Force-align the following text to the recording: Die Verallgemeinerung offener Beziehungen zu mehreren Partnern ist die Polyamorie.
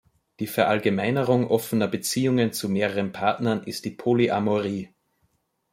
Die 0.39 0.47
Verallgemeinerung 0.47 1.45
offener 1.47 1.87
Beziehungen 1.87 2.53
zu 2.53 2.69
mehreren 2.69 3.11
Partnern 3.11 3.61
ist 3.63 3.85
die 3.85 3.91
Polyamorie. 3.91 4.89